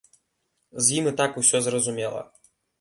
[0.87, 2.21] З ім і так усё зразумела.